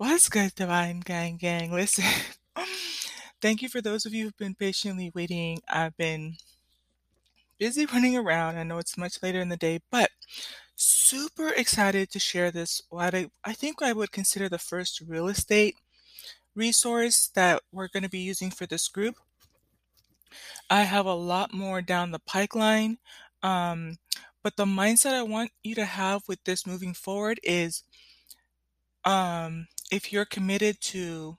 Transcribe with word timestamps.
What's 0.00 0.30
good, 0.30 0.54
Divine 0.54 1.00
Gang 1.00 1.36
Gang? 1.36 1.70
Listen, 1.72 2.06
thank 3.42 3.60
you 3.60 3.68
for 3.68 3.82
those 3.82 4.06
of 4.06 4.14
you 4.14 4.24
who've 4.24 4.36
been 4.38 4.54
patiently 4.54 5.12
waiting. 5.14 5.60
I've 5.68 5.94
been 5.98 6.36
busy 7.58 7.84
running 7.84 8.16
around. 8.16 8.56
I 8.56 8.62
know 8.62 8.78
it's 8.78 8.96
much 8.96 9.22
later 9.22 9.42
in 9.42 9.50
the 9.50 9.58
day, 9.58 9.80
but 9.90 10.08
super 10.74 11.50
excited 11.50 12.10
to 12.12 12.18
share 12.18 12.50
this. 12.50 12.80
What 12.88 13.14
I, 13.14 13.28
I 13.44 13.52
think 13.52 13.82
I 13.82 13.92
would 13.92 14.10
consider 14.10 14.48
the 14.48 14.56
first 14.56 15.02
real 15.06 15.28
estate 15.28 15.76
resource 16.54 17.28
that 17.34 17.60
we're 17.70 17.88
going 17.88 18.02
to 18.02 18.08
be 18.08 18.20
using 18.20 18.50
for 18.50 18.64
this 18.64 18.88
group. 18.88 19.16
I 20.70 20.84
have 20.84 21.04
a 21.04 21.12
lot 21.12 21.52
more 21.52 21.82
down 21.82 22.10
the 22.10 22.20
pipeline. 22.20 22.96
Um, 23.42 23.98
but 24.42 24.56
the 24.56 24.64
mindset 24.64 25.12
I 25.12 25.24
want 25.24 25.50
you 25.62 25.74
to 25.74 25.84
have 25.84 26.22
with 26.26 26.42
this 26.44 26.66
moving 26.66 26.94
forward 26.94 27.38
is 27.42 27.84
um, 29.04 29.66
if 29.90 30.12
you're 30.12 30.24
committed 30.24 30.80
to 30.80 31.36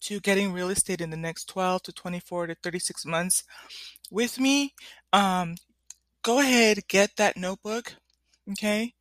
to 0.00 0.20
getting 0.20 0.52
real 0.52 0.68
estate 0.68 1.00
in 1.00 1.10
the 1.10 1.16
next 1.16 1.48
12 1.48 1.82
to 1.84 1.92
24 1.92 2.48
to 2.48 2.54
36 2.62 3.06
months 3.06 3.42
with 4.10 4.38
me, 4.38 4.74
um, 5.14 5.54
go 6.22 6.40
ahead 6.40 6.86
get 6.88 7.16
that 7.16 7.36
notebook, 7.36 7.94
okay, 8.50 8.92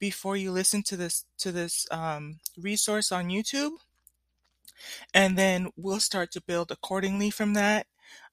before 0.00 0.36
you 0.36 0.50
listen 0.50 0.82
to 0.82 0.96
this 0.96 1.24
to 1.38 1.52
this 1.52 1.86
um, 1.90 2.38
resource 2.56 3.12
on 3.12 3.28
YouTube, 3.28 3.72
and 5.14 5.36
then 5.36 5.70
we'll 5.76 6.00
start 6.00 6.30
to 6.32 6.42
build 6.42 6.70
accordingly 6.70 7.30
from 7.30 7.54
that. 7.54 7.86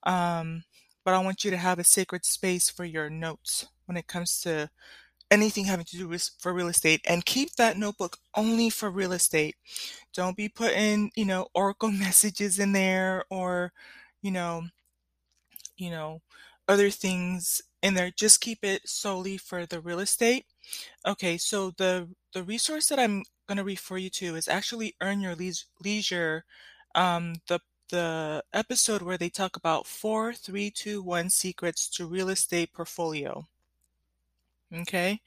Um, 0.03 0.63
but 1.03 1.13
I 1.13 1.19
want 1.19 1.43
you 1.43 1.51
to 1.51 1.57
have 1.57 1.79
a 1.79 1.83
sacred 1.83 2.25
space 2.25 2.69
for 2.69 2.85
your 2.85 3.09
notes 3.09 3.67
when 3.85 3.97
it 3.97 4.07
comes 4.07 4.39
to 4.41 4.69
anything 5.35 5.65
having 5.65 5.85
to 5.85 5.97
do 5.97 6.07
with 6.07 6.31
for 6.39 6.53
real 6.53 6.67
estate 6.69 7.01
and 7.05 7.25
keep 7.25 7.55
that 7.55 7.77
notebook 7.77 8.17
only 8.35 8.69
for 8.69 8.89
real 8.91 9.11
estate. 9.13 9.55
Don't 10.13 10.37
be 10.37 10.49
putting, 10.49 11.11
you 11.15 11.25
know, 11.25 11.47
oracle 11.55 11.91
messages 12.05 12.59
in 12.59 12.73
there 12.73 13.25
or, 13.29 13.73
you 14.21 14.31
know, 14.31 14.63
you 15.77 15.89
know, 15.89 16.21
other 16.67 16.89
things 16.89 17.61
in 17.81 17.93
there. 17.93 18.11
Just 18.11 18.41
keep 18.41 18.59
it 18.63 18.87
solely 18.87 19.37
for 19.37 19.65
the 19.65 19.79
real 19.81 19.99
estate. 19.99 20.45
Okay, 21.07 21.37
so 21.37 21.71
the 21.77 22.09
the 22.33 22.43
resource 22.43 22.87
that 22.89 22.99
I'm 22.99 23.23
going 23.47 23.57
to 23.57 23.63
refer 23.63 23.97
you 23.97 24.09
to 24.11 24.35
is 24.35 24.47
actually 24.47 24.95
Earn 25.01 25.21
Your 25.21 25.35
Leisure. 25.83 26.45
Um, 26.95 27.35
the 27.47 27.59
the 27.91 28.43
episode 28.53 29.01
where 29.03 29.17
they 29.17 29.29
talk 29.29 29.55
about 29.57 29.87
four, 29.87 30.33
three, 30.33 30.71
two, 30.71 31.03
one 31.03 31.29
secrets 31.29 31.89
to 31.91 32.07
real 32.07 32.29
estate 32.29 32.73
portfolio. 32.73 33.45
Okay, 34.81 35.21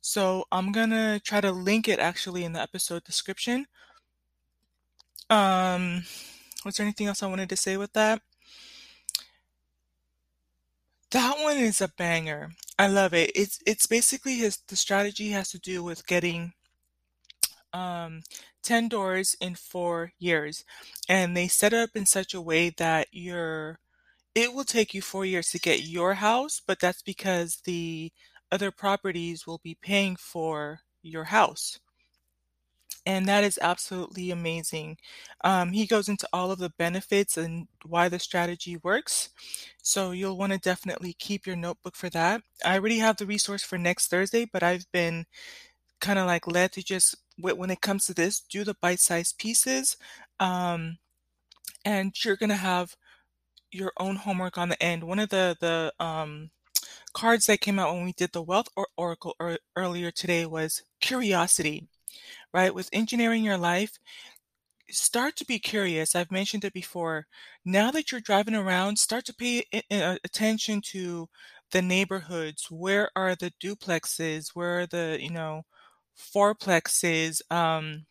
so 0.00 0.44
I'm 0.52 0.72
gonna 0.72 1.20
try 1.20 1.40
to 1.40 1.52
link 1.52 1.88
it 1.88 1.98
actually 1.98 2.44
in 2.44 2.52
the 2.52 2.60
episode 2.62 3.04
description. 3.04 3.66
Um, 5.30 6.04
was 6.64 6.76
there 6.76 6.84
anything 6.86 7.06
else 7.06 7.22
I 7.22 7.26
wanted 7.28 7.48
to 7.50 7.56
say 7.56 7.76
with 7.76 7.92
that? 7.94 8.22
That 11.10 11.38
one 11.38 11.56
is 11.58 11.80
a 11.80 11.88
banger. 11.88 12.56
I 12.78 12.88
love 12.88 13.14
it. 13.14 13.30
It's 13.36 13.60
it's 13.66 13.86
basically 13.86 14.36
his 14.38 14.58
the 14.66 14.76
strategy 14.76 15.30
has 15.30 15.50
to 15.50 15.58
do 15.58 15.84
with 15.84 16.06
getting 16.06 16.52
um 17.72 18.22
10 18.62 18.88
doors 18.88 19.36
in 19.40 19.54
4 19.54 20.12
years 20.18 20.64
and 21.08 21.36
they 21.36 21.48
set 21.48 21.72
it 21.72 21.78
up 21.78 21.90
in 21.94 22.04
such 22.06 22.34
a 22.34 22.40
way 22.40 22.70
that 22.70 23.08
you're 23.12 23.78
it 24.34 24.54
will 24.54 24.64
take 24.64 24.94
you 24.94 25.02
4 25.02 25.26
years 25.26 25.50
to 25.50 25.60
get 25.60 25.82
your 25.84 26.14
house, 26.14 26.60
but 26.66 26.80
that's 26.80 27.02
because 27.02 27.60
the 27.64 28.12
other 28.52 28.70
properties 28.70 29.46
will 29.46 29.60
be 29.62 29.76
paying 29.80 30.16
for 30.16 30.80
your 31.02 31.24
house. 31.24 31.78
And 33.06 33.26
that 33.26 33.44
is 33.44 33.58
absolutely 33.62 34.30
amazing. 34.30 34.98
Um, 35.42 35.72
he 35.72 35.86
goes 35.86 36.08
into 36.08 36.28
all 36.34 36.50
of 36.50 36.58
the 36.58 36.72
benefits 36.76 37.38
and 37.38 37.66
why 37.86 38.10
the 38.10 38.18
strategy 38.18 38.76
works. 38.76 39.30
So 39.82 40.10
you'll 40.10 40.36
want 40.36 40.52
to 40.52 40.58
definitely 40.58 41.14
keep 41.14 41.46
your 41.46 41.56
notebook 41.56 41.96
for 41.96 42.10
that. 42.10 42.42
I 42.64 42.76
already 42.76 42.98
have 42.98 43.16
the 43.16 43.24
resource 43.24 43.62
for 43.62 43.78
next 43.78 44.08
Thursday, 44.08 44.44
but 44.44 44.62
I've 44.62 44.90
been 44.92 45.24
kind 46.00 46.18
of 46.18 46.26
like 46.26 46.46
led 46.46 46.72
to 46.72 46.82
just, 46.82 47.16
when 47.38 47.70
it 47.70 47.80
comes 47.80 48.04
to 48.04 48.14
this, 48.14 48.40
do 48.40 48.64
the 48.64 48.76
bite 48.82 49.00
sized 49.00 49.38
pieces. 49.38 49.96
Um, 50.38 50.98
and 51.84 52.12
you're 52.22 52.36
going 52.36 52.50
to 52.50 52.56
have 52.56 52.96
your 53.72 53.92
own 53.98 54.16
homework 54.16 54.58
on 54.58 54.68
the 54.68 54.82
end. 54.82 55.04
One 55.04 55.20
of 55.20 55.30
the, 55.30 55.56
the, 55.58 55.92
um, 56.04 56.50
cards 57.12 57.46
that 57.46 57.60
came 57.60 57.78
out 57.78 57.94
when 57.94 58.04
we 58.04 58.12
did 58.12 58.32
the 58.32 58.42
wealth 58.42 58.68
or 58.76 58.86
oracle 58.96 59.34
or 59.40 59.58
earlier 59.76 60.10
today 60.10 60.46
was 60.46 60.82
curiosity, 61.00 61.88
right? 62.52 62.74
With 62.74 62.88
engineering 62.92 63.44
your 63.44 63.58
life, 63.58 63.98
start 64.90 65.36
to 65.36 65.44
be 65.44 65.58
curious. 65.58 66.14
I've 66.14 66.30
mentioned 66.30 66.64
it 66.64 66.72
before. 66.72 67.26
Now 67.64 67.90
that 67.90 68.10
you're 68.10 68.20
driving 68.20 68.54
around, 68.54 68.98
start 68.98 69.24
to 69.26 69.34
pay 69.34 69.64
attention 69.90 70.80
to 70.86 71.28
the 71.72 71.82
neighborhoods. 71.82 72.70
Where 72.70 73.10
are 73.14 73.34
the 73.34 73.52
duplexes? 73.62 74.50
Where 74.54 74.80
are 74.80 74.86
the, 74.86 75.18
you 75.20 75.30
know, 75.30 75.62
fourplexes? 76.16 77.40
Um, 77.50 78.06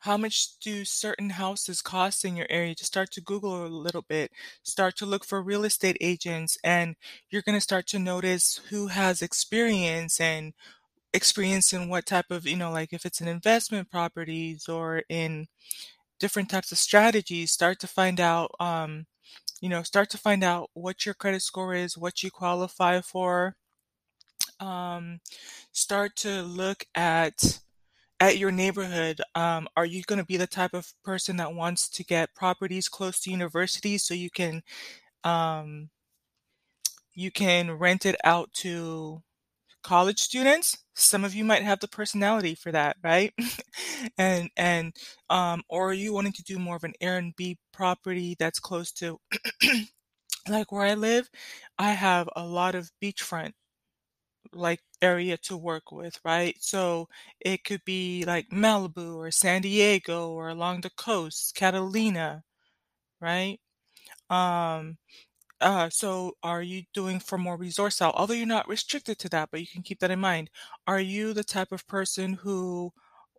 how 0.00 0.16
much 0.16 0.58
do 0.60 0.84
certain 0.84 1.30
houses 1.30 1.82
cost 1.82 2.24
in 2.24 2.36
your 2.36 2.46
area? 2.50 2.74
Just 2.74 2.92
start 2.92 3.10
to 3.12 3.20
Google 3.20 3.66
a 3.66 3.68
little 3.68 4.02
bit, 4.02 4.30
start 4.62 4.96
to 4.98 5.06
look 5.06 5.24
for 5.24 5.42
real 5.42 5.64
estate 5.64 5.96
agents, 6.00 6.58
and 6.62 6.96
you're 7.30 7.42
going 7.42 7.56
to 7.56 7.60
start 7.60 7.86
to 7.88 7.98
notice 7.98 8.60
who 8.70 8.88
has 8.88 9.22
experience 9.22 10.20
and 10.20 10.54
experience 11.14 11.72
in 11.72 11.88
what 11.88 12.06
type 12.06 12.30
of, 12.30 12.46
you 12.46 12.56
know, 12.56 12.70
like 12.70 12.92
if 12.92 13.06
it's 13.06 13.20
in 13.20 13.28
investment 13.28 13.90
properties 13.90 14.68
or 14.68 15.02
in 15.08 15.46
different 16.20 16.48
types 16.50 16.72
of 16.72 16.78
strategies, 16.78 17.52
start 17.52 17.78
to 17.80 17.86
find 17.86 18.20
out, 18.20 18.50
um, 18.60 19.06
you 19.60 19.68
know, 19.68 19.82
start 19.82 20.10
to 20.10 20.18
find 20.18 20.44
out 20.44 20.70
what 20.74 21.06
your 21.06 21.14
credit 21.14 21.42
score 21.42 21.74
is, 21.74 21.96
what 21.98 22.22
you 22.22 22.30
qualify 22.30 23.00
for. 23.00 23.56
Um, 24.60 25.20
start 25.72 26.16
to 26.16 26.42
look 26.42 26.84
at 26.94 27.60
at 28.20 28.38
your 28.38 28.50
neighborhood, 28.50 29.20
um, 29.34 29.68
are 29.76 29.86
you 29.86 30.02
going 30.02 30.18
to 30.18 30.24
be 30.24 30.36
the 30.36 30.46
type 30.46 30.74
of 30.74 30.92
person 31.04 31.36
that 31.36 31.54
wants 31.54 31.88
to 31.90 32.04
get 32.04 32.34
properties 32.34 32.88
close 32.88 33.20
to 33.20 33.30
universities 33.30 34.04
so 34.04 34.14
you 34.14 34.30
can 34.30 34.62
um, 35.24 35.90
you 37.14 37.30
can 37.30 37.72
rent 37.72 38.06
it 38.06 38.16
out 38.24 38.52
to 38.54 39.22
college 39.82 40.20
students? 40.20 40.76
Some 40.94 41.24
of 41.24 41.34
you 41.34 41.44
might 41.44 41.62
have 41.62 41.80
the 41.80 41.88
personality 41.88 42.54
for 42.54 42.72
that, 42.72 42.96
right? 43.02 43.32
and 44.18 44.50
and 44.56 44.94
um, 45.30 45.62
or 45.68 45.90
are 45.90 45.94
you 45.94 46.12
wanting 46.14 46.32
to 46.32 46.42
do 46.42 46.58
more 46.58 46.76
of 46.76 46.84
an 46.84 46.94
Airbnb 47.02 47.56
property 47.72 48.36
that's 48.38 48.58
close 48.60 48.92
to 48.92 49.18
like 50.48 50.72
where 50.72 50.86
I 50.86 50.94
live? 50.94 51.28
I 51.78 51.90
have 51.92 52.28
a 52.36 52.44
lot 52.44 52.74
of 52.74 52.90
beachfront 53.02 53.52
like 54.54 54.80
area 55.02 55.36
to 55.38 55.56
work 55.56 55.92
with, 55.92 56.18
right? 56.24 56.56
So 56.60 57.08
it 57.40 57.64
could 57.64 57.84
be 57.84 58.24
like 58.26 58.48
Malibu 58.50 59.16
or 59.16 59.30
San 59.30 59.62
Diego 59.62 60.30
or 60.30 60.48
along 60.50 60.82
the 60.82 60.90
coast, 60.90 61.54
Catalina, 61.54 62.42
right? 63.20 63.58
Um, 64.30 64.98
uh, 65.60 65.90
so 65.90 66.36
are 66.42 66.62
you 66.62 66.84
doing 66.94 67.20
for 67.20 67.38
more 67.38 67.56
resource 67.56 68.02
out? 68.02 68.14
Although 68.16 68.34
you're 68.34 68.46
not 68.46 68.68
restricted 68.68 69.18
to 69.20 69.28
that, 69.30 69.50
but 69.50 69.60
you 69.60 69.66
can 69.66 69.82
keep 69.82 70.00
that 70.00 70.10
in 70.10 70.20
mind. 70.20 70.50
Are 70.86 71.00
you 71.00 71.32
the 71.34 71.44
type 71.44 71.72
of 71.72 71.86
person 71.88 72.34
who 72.34 72.92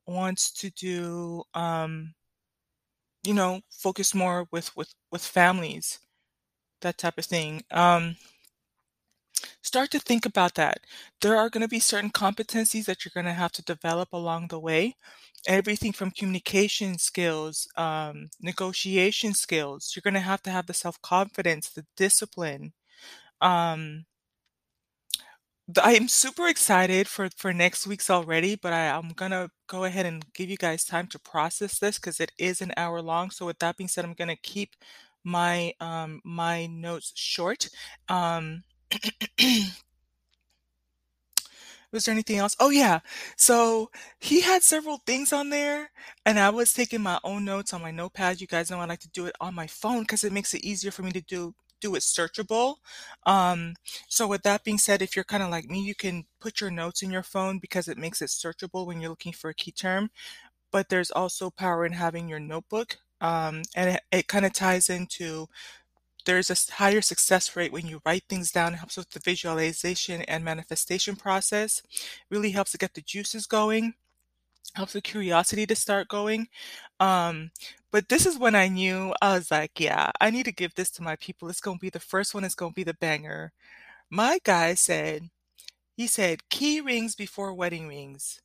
wants 0.08 0.52
to 0.54 0.70
do, 0.72 1.44
um, 1.54 2.16
you 3.24 3.34
know, 3.34 3.62
focus 3.70 4.14
more 4.16 4.48
with 4.52 4.76
with 4.76 4.94
with 5.12 5.24
families, 5.26 6.00
that 6.82 6.98
type 6.98 7.18
of 7.18 7.26
thing? 7.26 7.64
Um, 7.72 8.18
start 9.62 9.92
to 9.92 10.00
think 10.00 10.26
about 10.26 10.56
that. 10.56 10.80
There 11.22 11.36
are 11.38 11.50
going 11.50 11.62
to 11.62 11.68
be 11.68 11.80
certain 11.80 12.12
competencies 12.12 12.86
that 12.86 13.04
you're 13.06 13.12
going 13.14 13.26
to 13.26 13.34
have 13.34 13.52
to 13.54 13.64
develop 13.64 14.14
along 14.14 14.48
the 14.48 14.60
way. 14.60 14.96
Everything 15.48 15.94
from 15.94 16.12
communication 16.12 16.98
skills, 16.98 17.68
um, 17.78 18.30
negotiation 18.42 19.34
skills. 19.34 19.94
You're 19.96 20.02
going 20.04 20.14
to 20.16 20.20
have 20.22 20.42
to 20.44 20.52
have 20.52 20.68
the 20.68 20.74
self 20.74 21.02
confidence, 21.02 21.70
the 21.70 21.86
discipline. 21.98 22.74
Um, 23.42 24.06
I'm 25.84 26.08
super 26.08 26.48
excited 26.48 27.08
for 27.10 27.30
for 27.36 27.52
next 27.54 27.86
week's 27.88 28.10
already, 28.10 28.56
but 28.56 28.72
I, 28.74 28.90
I'm 28.92 29.10
gonna 29.10 29.50
go 29.68 29.84
ahead 29.84 30.06
and 30.06 30.24
give 30.34 30.50
you 30.50 30.56
guys 30.58 30.86
time 30.86 31.08
to 31.08 31.20
process 31.20 31.78
this 31.80 31.98
because 32.00 32.20
it 32.22 32.32
is 32.38 32.62
an 32.62 32.72
hour 32.78 33.02
long. 33.02 33.32
So 33.32 33.46
with 33.46 33.60
that 33.60 33.76
being 33.78 33.90
said, 33.90 34.06
I'm 34.06 34.14
gonna 34.14 34.38
keep 34.38 34.76
my 35.26 35.74
um 35.82 36.22
my 36.24 36.68
notes 36.68 37.12
short. 37.16 37.68
Um 38.08 38.64
Was 41.92 42.06
there 42.06 42.14
anything 42.14 42.38
else? 42.38 42.56
Oh 42.60 42.70
yeah. 42.70 43.00
So 43.38 43.90
he 44.20 44.42
had 44.42 44.64
several 44.64 44.98
things 45.06 45.32
on 45.32 45.50
there 45.50 45.92
and 46.26 46.40
I 46.40 46.50
was 46.50 46.74
taking 46.74 47.02
my 47.02 47.20
own 47.24 47.46
notes 47.46 47.74
on 47.74 47.82
my 47.82 47.92
notepad. 47.92 48.42
You 48.42 48.48
guys 48.48 48.70
know 48.70 48.80
I 48.80 48.86
like 48.86 49.00
to 49.00 49.10
do 49.10 49.26
it 49.26 49.36
on 49.40 49.56
my 49.56 49.68
phone 49.68 50.02
because 50.02 50.24
it 50.24 50.34
makes 50.34 50.54
it 50.54 50.64
easier 50.66 50.92
for 50.92 51.04
me 51.04 51.12
to 51.12 51.22
do 51.22 51.54
do 51.80 51.94
it 51.94 52.00
searchable. 52.02 52.78
Um, 53.28 53.76
so 54.10 54.28
with 54.28 54.42
that 54.42 54.64
being 54.64 54.80
said, 54.80 55.04
if 55.04 55.16
you're 55.16 55.24
kind 55.24 55.44
of 55.44 55.52
like 55.52 55.66
me, 55.70 55.80
you 55.80 55.94
can 55.94 56.26
put 56.42 56.60
your 56.60 56.72
notes 56.72 57.04
in 57.04 57.12
your 57.12 57.22
phone 57.22 57.60
because 57.60 57.88
it 57.88 58.00
makes 58.00 58.20
it 58.20 58.30
searchable 58.30 58.88
when 58.88 59.00
you're 59.00 59.12
looking 59.12 59.32
for 59.34 59.50
a 59.52 59.54
key 59.54 59.72
term. 59.72 60.10
but 60.72 60.90
there's 60.90 61.12
also 61.12 61.50
power 61.50 61.86
in 61.86 61.94
having 61.94 62.28
your 62.28 62.40
notebook. 62.40 62.98
Um, 63.22 63.64
and 63.76 63.92
it, 63.92 64.02
it 64.12 64.28
kind 64.28 64.46
of 64.46 64.54
ties 64.54 64.90
into 64.90 65.48
there's 66.28 66.52
a 66.52 66.74
higher 66.74 67.02
success 67.02 67.56
rate 67.56 67.72
when 67.72 67.88
you 67.88 68.02
write 68.06 68.24
things 68.30 68.52
down. 68.52 68.74
It 68.74 68.78
helps 68.78 68.98
with 68.98 69.10
the 69.12 69.20
visualization 69.22 70.22
and 70.24 70.44
manifestation 70.44 71.16
process. 71.16 71.82
Really 72.30 72.52
helps 72.52 72.72
to 72.74 72.78
get 72.78 72.94
the 72.94 73.02
juices 73.02 73.48
going. 73.48 73.94
Helps 74.76 74.94
the 74.94 75.02
curiosity 75.02 75.66
to 75.66 75.76
start 75.76 76.10
going. 76.10 76.50
Um, 77.00 77.52
but 77.92 78.10
this 78.10 78.26
is 78.26 78.38
when 78.38 78.56
I 78.56 78.68
knew 78.68 79.14
I 79.22 79.36
was 79.36 79.52
like, 79.52 79.80
yeah, 79.80 80.12
I 80.22 80.30
need 80.30 80.46
to 80.46 80.52
give 80.52 80.76
this 80.76 80.92
to 80.92 81.04
my 81.04 81.16
people. 81.16 81.50
It's 81.50 81.62
gonna 81.62 81.80
be 81.80 81.90
the 81.90 82.00
first 82.00 82.34
one. 82.36 82.44
It's 82.44 82.56
gonna 82.56 82.74
be 82.74 82.84
the 82.84 82.94
banger. 82.96 83.54
My 84.10 84.40
guy 84.44 84.76
said, 84.76 85.30
he 85.98 86.08
said, 86.08 86.50
key 86.50 86.82
rings 86.82 87.16
before 87.16 87.54
wedding 87.54 87.88
rings. 87.88 88.42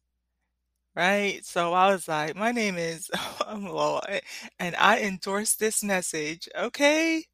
Right? 0.95 1.45
So 1.45 1.73
I 1.73 1.91
was 1.93 2.09
like, 2.09 2.37
my 2.37 2.53
name 2.53 2.77
is 2.79 3.11
and 3.49 4.77
I 4.77 5.01
endorse 5.03 5.55
this 5.55 5.83
message. 5.83 6.49
Okay? 6.57 7.25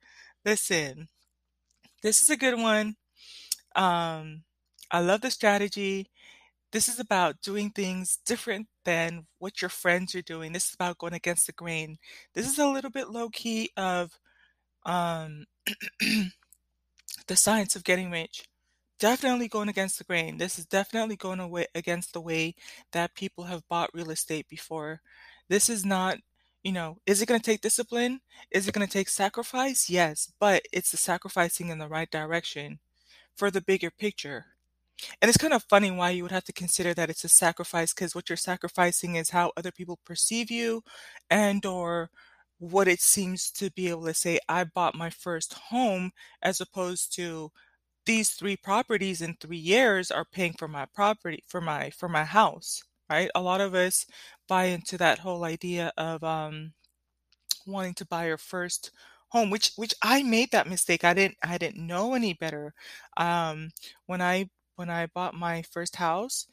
Listen, 0.45 1.09
this 2.03 2.23
is 2.23 2.31
a 2.31 2.37
good 2.37 2.59
one. 2.59 2.97
Um, 3.77 4.45
I 4.91 5.01
love 5.01 5.21
the 5.21 5.31
strategy. 5.31 6.11
This 6.73 6.89
is 6.89 7.01
about 7.01 7.43
doing 7.43 7.71
things 7.71 8.19
different 8.27 8.69
than 8.85 9.27
what 9.39 9.63
your 9.63 9.69
friends 9.71 10.15
are 10.15 10.23
doing. 10.23 10.53
This 10.53 10.69
is 10.69 10.75
about 10.75 10.99
going 10.99 11.15
against 11.15 11.47
the 11.47 11.53
grain. 11.53 11.99
This 12.35 12.49
is 12.49 12.59
a 12.59 12.69
little 12.69 12.91
bit 12.91 13.11
low 13.11 13.31
key 13.31 13.71
of 13.77 14.13
um 14.87 15.47
the 17.27 17.37
science 17.37 17.77
of 17.77 17.85
getting 17.85 18.11
rich. 18.11 18.45
Definitely 18.99 19.49
going 19.49 19.69
against 19.69 19.99
the 19.99 20.05
grain. 20.05 20.39
This 20.39 20.59
is 20.59 20.67
definitely 20.67 21.17
going 21.17 21.41
away 21.41 21.67
against 21.75 22.13
the 22.13 22.21
way 22.21 22.55
that 22.93 23.15
people 23.15 23.45
have 23.45 23.69
bought 23.69 23.91
real 23.95 24.11
estate 24.11 24.49
before. 24.49 25.01
This 25.49 25.69
is 25.69 25.85
not, 25.85 26.19
you 26.69 26.75
know, 26.75 26.99
is 27.07 27.23
it 27.23 27.27
going 27.27 27.41
to 27.41 27.45
take 27.51 27.63
discipline? 27.63 28.21
Is 28.51 28.69
it 28.69 28.75
going 28.75 28.87
to 28.87 28.93
take 28.93 29.09
sacrifice? 29.09 29.89
Yes, 29.89 30.31
but 30.39 30.63
it's 30.71 30.91
the 30.91 30.99
sacrificing 30.99 31.71
in 31.71 31.79
the 31.79 31.89
right 31.89 32.11
direction 32.11 32.79
for 33.39 33.51
the 33.51 33.63
bigger 33.63 33.91
picture. 33.91 34.45
And 35.23 35.31
it's 35.31 35.39
kind 35.39 35.55
of 35.55 35.65
funny 35.65 35.91
why 35.91 36.11
you 36.11 36.25
would 36.25 36.33
have 36.33 36.45
to 36.45 36.53
consider 36.53 36.93
that 36.93 37.09
it's 37.09 37.25
a 37.25 37.29
sacrifice 37.31 37.95
because 37.95 38.15
what 38.15 38.29
you're 38.29 38.37
sacrificing 38.37 39.15
is 39.17 39.31
how 39.31 39.51
other 39.57 39.73
people 39.73 39.99
perceive 40.05 40.51
you 40.51 40.83
and 41.31 41.65
or 41.65 42.11
what 42.59 42.87
it 42.87 43.01
seems 43.01 43.51
to 43.53 43.71
be 43.71 43.89
able 43.89 44.05
to 44.05 44.13
say, 44.13 44.39
I 44.47 44.65
bought 44.65 44.95
my 44.95 45.09
first 45.09 45.55
home 45.55 46.11
as 46.43 46.61
opposed 46.61 47.15
to 47.17 47.51
these 48.05 48.33
three 48.33 48.59
properties 48.59 49.23
in 49.23 49.37
three 49.41 49.57
years 49.57 50.11
are 50.11 50.27
paying 50.27 50.53
for 50.59 50.69
my 50.69 50.87
property 50.95 51.43
for 51.47 51.63
my 51.63 51.89
for 51.91 52.11
my 52.11 52.25
house 52.25 52.83
right 53.11 53.31
a 53.35 53.43
lot 53.43 53.61
of 53.61 53.75
us 53.75 54.07
buy 54.49 54.67
into 54.67 54.97
that 54.99 55.21
whole 55.21 55.45
idea 55.45 55.93
of 55.97 56.23
um 56.25 56.73
wanting 57.67 57.95
to 57.95 58.07
buy 58.07 58.27
your 58.27 58.39
first 58.39 58.91
home 59.31 59.51
which 59.51 59.73
which 59.77 59.95
I 60.03 60.23
made 60.23 60.51
that 60.53 60.69
mistake 60.69 61.05
I 61.05 61.15
didn't 61.15 61.37
I 61.43 61.59
didn't 61.59 61.87
know 61.87 62.15
any 62.15 62.33
better 62.35 62.75
um 63.17 63.71
when 64.07 64.23
I 64.23 64.51
when 64.77 64.91
I 64.91 65.07
bought 65.07 65.35
my 65.35 65.63
first 65.63 65.97
house 65.97 66.47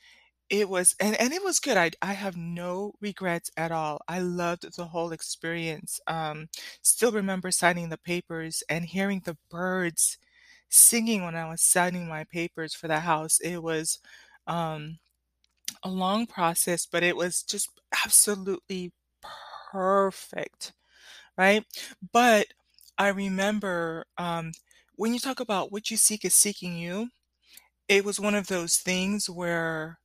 it 0.49 0.69
was 0.69 0.95
and 0.99 1.15
and 1.19 1.33
it 1.33 1.43
was 1.43 1.59
good. 1.59 1.77
I 1.77 1.91
I 2.01 2.13
have 2.13 2.37
no 2.37 2.93
regrets 3.01 3.51
at 3.57 3.71
all. 3.71 4.01
I 4.07 4.19
loved 4.19 4.75
the 4.77 4.85
whole 4.85 5.11
experience. 5.11 5.99
Um, 6.07 6.49
still 6.83 7.11
remember 7.11 7.51
signing 7.51 7.89
the 7.89 7.97
papers 7.97 8.63
and 8.69 8.85
hearing 8.85 9.21
the 9.25 9.37
birds 9.49 10.17
singing 10.69 11.23
when 11.23 11.35
I 11.35 11.49
was 11.49 11.61
signing 11.61 12.07
my 12.07 12.25
papers 12.25 12.75
for 12.75 12.87
the 12.87 12.99
house. 13.01 13.39
It 13.39 13.57
was 13.63 13.99
um, 14.47 14.99
a 15.83 15.89
long 15.89 16.27
process, 16.27 16.85
but 16.85 17.03
it 17.03 17.15
was 17.15 17.43
just 17.43 17.69
absolutely 18.05 18.91
perfect, 19.71 20.73
right? 21.37 21.65
But 22.13 22.47
I 22.97 23.09
remember 23.09 24.05
um, 24.17 24.51
when 24.95 25.13
you 25.13 25.19
talk 25.19 25.39
about 25.39 25.71
what 25.71 25.91
you 25.91 25.97
seek 25.97 26.25
is 26.25 26.35
seeking 26.35 26.77
you, 26.77 27.09
it 27.87 28.05
was 28.05 28.19
one 28.19 28.35
of 28.35 28.47
those 28.47 28.77
things 28.77 29.29
where 29.29 29.99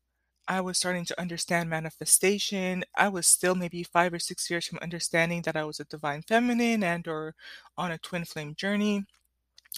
I 0.48 0.60
was 0.60 0.78
starting 0.78 1.04
to 1.06 1.20
understand 1.20 1.70
manifestation. 1.70 2.84
I 2.96 3.08
was 3.08 3.26
still 3.26 3.54
maybe 3.54 3.82
5 3.84 4.12
or 4.14 4.18
6 4.18 4.50
years 4.50 4.66
from 4.66 4.78
understanding 4.82 5.42
that 5.42 5.56
I 5.56 5.64
was 5.64 5.80
a 5.80 5.84
divine 5.84 6.22
feminine 6.22 6.84
and 6.84 7.06
or 7.08 7.34
on 7.78 7.92
a 7.92 7.98
twin 7.98 8.24
flame 8.26 8.54
journey. 8.56 9.06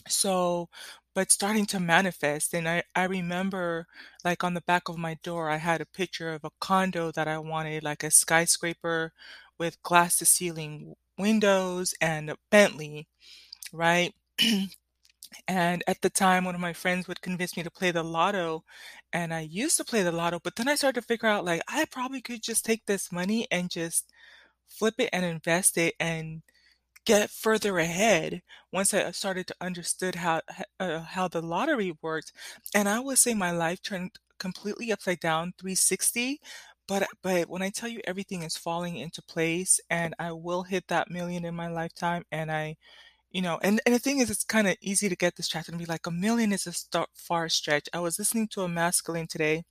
So, 0.08 0.68
but 1.14 1.30
starting 1.32 1.66
to 1.66 1.80
manifest, 1.80 2.54
and 2.54 2.68
I 2.68 2.82
I 2.94 3.04
remember 3.04 3.86
like 4.24 4.44
on 4.44 4.54
the 4.54 4.60
back 4.62 4.88
of 4.88 4.98
my 4.98 5.14
door, 5.22 5.50
I 5.50 5.56
had 5.58 5.80
a 5.80 5.86
picture 5.86 6.32
of 6.32 6.44
a 6.44 6.50
condo 6.60 7.10
that 7.12 7.28
I 7.28 7.38
wanted, 7.38 7.82
like 7.84 8.02
a 8.04 8.10
skyscraper 8.10 9.12
with 9.58 9.82
glass 9.82 10.18
to 10.18 10.26
ceiling 10.26 10.94
windows 11.18 11.94
and 12.00 12.30
a 12.30 12.36
Bentley, 12.50 13.08
right? 13.72 14.14
And 15.48 15.82
at 15.86 16.00
the 16.02 16.10
time, 16.10 16.44
one 16.44 16.54
of 16.54 16.60
my 16.60 16.72
friends 16.72 17.06
would 17.08 17.20
convince 17.22 17.56
me 17.56 17.62
to 17.62 17.70
play 17.70 17.90
the 17.90 18.02
lotto, 18.02 18.64
and 19.12 19.32
I 19.32 19.40
used 19.40 19.76
to 19.78 19.84
play 19.84 20.02
the 20.02 20.12
lotto, 20.12 20.40
but 20.42 20.56
then 20.56 20.68
I 20.68 20.74
started 20.74 21.00
to 21.00 21.06
figure 21.06 21.28
out 21.28 21.44
like 21.44 21.62
I 21.68 21.84
probably 21.86 22.20
could 22.20 22.42
just 22.42 22.64
take 22.64 22.86
this 22.86 23.12
money 23.12 23.46
and 23.50 23.70
just 23.70 24.10
flip 24.68 24.94
it 24.98 25.10
and 25.12 25.24
invest 25.24 25.78
it 25.78 25.94
and 26.00 26.42
get 27.04 27.30
further 27.30 27.78
ahead 27.78 28.42
once 28.72 28.94
I 28.94 29.10
started 29.12 29.46
to 29.48 29.54
understood 29.60 30.16
how 30.16 30.42
uh, 30.80 31.00
how 31.00 31.28
the 31.28 31.42
lottery 31.42 31.96
worked. 32.02 32.32
And 32.74 32.88
I 32.88 33.00
would 33.00 33.18
say 33.18 33.34
my 33.34 33.50
life 33.52 33.82
turned 33.82 34.18
completely 34.38 34.92
upside 34.92 35.20
down 35.20 35.54
360. 35.58 36.40
But 36.88 37.08
but 37.22 37.48
when 37.48 37.62
I 37.62 37.70
tell 37.70 37.88
you 37.88 38.00
everything 38.06 38.42
is 38.42 38.56
falling 38.56 38.96
into 38.96 39.22
place 39.22 39.80
and 39.90 40.14
I 40.18 40.32
will 40.32 40.64
hit 40.64 40.88
that 40.88 41.10
million 41.10 41.44
in 41.44 41.54
my 41.54 41.68
lifetime 41.68 42.24
and 42.32 42.50
I 42.52 42.76
you 43.30 43.42
know, 43.42 43.58
and 43.62 43.80
and 43.86 43.94
the 43.94 43.98
thing 43.98 44.18
is, 44.20 44.30
it's 44.30 44.44
kind 44.44 44.68
of 44.68 44.76
easy 44.80 45.08
to 45.08 45.16
get 45.16 45.34
distracted 45.36 45.72
and 45.72 45.78
be 45.78 45.86
like, 45.86 46.06
a 46.06 46.10
million 46.10 46.52
is 46.52 46.66
a 46.66 46.72
star 46.72 47.06
far 47.14 47.48
stretch. 47.48 47.88
I 47.92 48.00
was 48.00 48.18
listening 48.18 48.48
to 48.48 48.62
a 48.62 48.68
masculine 48.68 49.26
today. 49.26 49.64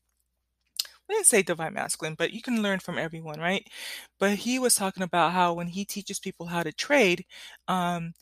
I 1.12 1.16
didn't 1.16 1.28
say 1.28 1.42
divine 1.44 1.74
masculine, 1.74 2.16
but 2.16 2.34
you 2.34 2.42
can 2.42 2.62
learn 2.64 2.80
from 2.80 2.98
everyone, 2.98 3.40
right? 3.40 3.68
But 4.20 4.38
he 4.40 4.60
was 4.60 4.76
talking 4.76 5.04
about 5.04 5.34
how 5.34 5.54
when 5.54 5.68
he 5.68 5.86
teaches 5.86 6.20
people 6.20 6.48
how 6.48 6.64
to 6.64 6.72
trade, 6.72 7.26
um, 7.68 8.14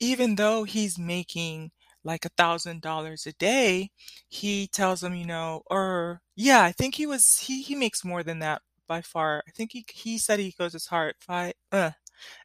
even 0.00 0.36
though 0.36 0.64
he's 0.64 0.98
making 0.98 1.70
like 2.04 2.24
a 2.24 2.30
thousand 2.30 2.80
dollars 2.82 3.26
a 3.26 3.32
day, 3.34 3.90
he 4.28 4.68
tells 4.68 5.00
them, 5.00 5.14
you 5.14 5.26
know, 5.26 5.62
or 5.70 6.22
yeah, 6.36 6.62
I 6.62 6.72
think 6.72 6.94
he 6.94 7.06
was 7.06 7.38
he 7.40 7.62
he 7.62 7.74
makes 7.74 8.04
more 8.04 8.22
than 8.22 8.38
that 8.40 8.62
by 8.88 9.02
far. 9.02 9.42
I 9.48 9.50
think 9.52 9.72
he 9.72 9.84
he 9.92 10.18
said 10.18 10.38
he 10.40 10.54
goes 10.58 10.74
as 10.74 10.86
hard 10.86 11.14
five 11.20 11.54
uh, 11.72 11.90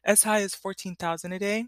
as 0.04 0.22
high 0.22 0.42
as 0.42 0.54
14,000 0.54 1.32
a 1.32 1.38
day. 1.38 1.66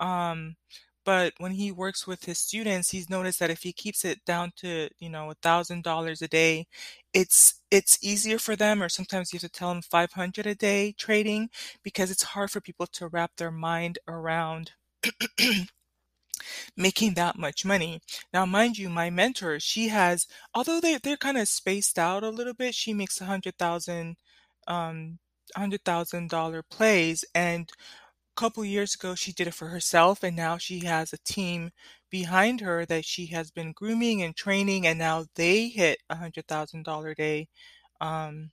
Um, 0.00 0.56
but 1.04 1.34
when 1.38 1.52
he 1.52 1.72
works 1.72 2.06
with 2.06 2.24
his 2.24 2.38
students, 2.38 2.90
he's 2.90 3.10
noticed 3.10 3.38
that 3.40 3.50
if 3.50 3.62
he 3.62 3.72
keeps 3.72 4.04
it 4.04 4.24
down 4.24 4.52
to, 4.56 4.88
you 4.98 5.08
know, 5.10 5.30
a 5.30 5.34
thousand 5.34 5.82
dollars 5.84 6.22
a 6.22 6.28
day, 6.28 6.66
it's 7.14 7.60
it's 7.70 7.98
easier 8.02 8.38
for 8.38 8.56
them, 8.56 8.82
or 8.82 8.88
sometimes 8.88 9.32
you 9.32 9.38
have 9.38 9.42
to 9.50 9.58
tell 9.58 9.70
them 9.70 9.82
500 9.82 10.46
a 10.46 10.54
day 10.54 10.92
trading 10.98 11.50
because 11.82 12.10
it's 12.10 12.22
hard 12.22 12.50
for 12.50 12.60
people 12.60 12.86
to 12.88 13.08
wrap 13.08 13.32
their 13.36 13.50
mind 13.50 13.98
around 14.08 14.72
making 16.76 17.14
that 17.14 17.38
much 17.38 17.64
money. 17.64 18.00
Now, 18.32 18.46
mind 18.46 18.78
you, 18.78 18.88
my 18.88 19.10
mentor, 19.10 19.60
she 19.60 19.88
has, 19.88 20.26
although 20.54 20.80
they 20.80 20.98
they're 20.98 21.16
kind 21.16 21.38
of 21.38 21.48
spaced 21.48 21.98
out 21.98 22.22
a 22.24 22.30
little 22.30 22.54
bit, 22.54 22.74
she 22.74 22.92
makes 22.94 23.20
a 23.20 23.24
hundred 23.26 23.58
thousand, 23.58 24.16
um, 24.66 25.18
hundred 25.56 25.84
thousand 25.84 26.30
dollar 26.30 26.62
plays, 26.62 27.24
and 27.34 27.70
couple 28.34 28.64
years 28.64 28.94
ago, 28.94 29.14
she 29.14 29.32
did 29.32 29.46
it 29.48 29.54
for 29.54 29.68
herself, 29.68 30.22
and 30.22 30.36
now 30.36 30.58
she 30.58 30.80
has 30.80 31.12
a 31.12 31.18
team 31.18 31.70
behind 32.10 32.60
her 32.60 32.84
that 32.86 33.04
she 33.04 33.26
has 33.26 33.50
been 33.50 33.72
grooming 33.72 34.22
and 34.22 34.36
training, 34.36 34.86
and 34.86 34.98
now 34.98 35.26
they 35.36 35.68
hit 35.68 35.98
a 36.10 36.16
hundred 36.16 36.46
thousand 36.48 36.84
dollar 36.84 37.10
a 37.10 37.14
day. 37.14 37.48
Um, 38.00 38.50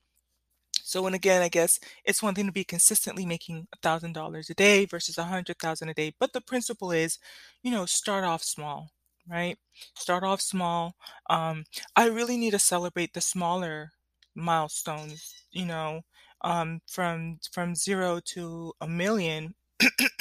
so, 0.84 1.06
and 1.06 1.16
again, 1.16 1.42
I 1.42 1.50
guess 1.50 1.80
it's 2.06 2.24
one 2.24 2.36
thing 2.36 2.46
to 2.48 2.52
be 2.52 2.64
consistently 2.64 3.26
making 3.26 3.68
a 3.74 3.78
thousand 3.78 4.14
dollars 4.14 4.50
a 4.50 4.56
day 4.56 4.86
versus 4.86 5.18
a 5.18 5.24
hundred 5.26 5.60
thousand 5.60 5.90
a 5.90 5.94
day, 5.94 6.14
but 6.20 6.34
the 6.34 6.42
principle 6.42 6.92
is, 6.92 7.20
you 7.64 7.72
know, 7.72 7.86
start 7.86 8.24
off 8.24 8.44
small, 8.44 8.90
right? 9.30 9.58
Start 9.96 10.24
off 10.24 10.42
small. 10.42 10.96
Um, 11.30 11.66
I 11.96 12.08
really 12.08 12.38
need 12.38 12.52
to 12.52 12.60
celebrate 12.60 13.14
the 13.14 13.22
smaller 13.22 13.92
milestones, 14.36 15.34
you 15.52 15.66
know, 15.66 16.02
um, 16.42 16.82
from 16.88 17.40
from 17.52 17.76
zero 17.76 18.20
to 18.34 18.74
a 18.82 18.88
million 18.88 19.54